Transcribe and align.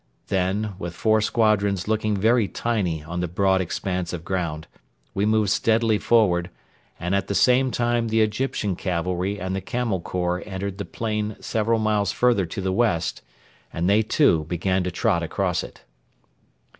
Then, 0.29 0.73
with 0.79 0.95
four 0.95 1.21
squadrons 1.21 1.87
looking 1.87 2.17
very 2.17 2.47
tiny 2.47 3.03
on 3.03 3.19
the 3.19 3.27
broad 3.27 3.61
expanse 3.61 4.13
of 4.13 4.25
ground, 4.25 4.65
we 5.13 5.27
moved 5.27 5.51
steadily 5.51 5.99
forward, 5.99 6.49
and 6.99 7.13
at 7.13 7.27
the 7.27 7.35
same 7.35 7.69
time 7.69 8.07
the 8.07 8.21
Egyptian 8.23 8.75
cavalry 8.75 9.39
and 9.39 9.55
the 9.55 9.61
Camel 9.61 9.99
Corps 10.01 10.41
entered 10.47 10.79
the 10.79 10.85
plain 10.85 11.35
several 11.39 11.77
miles 11.77 12.11
further 12.11 12.47
to 12.47 12.61
the 12.61 12.73
west, 12.73 13.21
and 13.71 13.87
they 13.87 14.01
too 14.01 14.45
began 14.45 14.83
to 14.85 14.89
trot 14.89 15.21
across 15.21 15.63
it. 15.63 15.83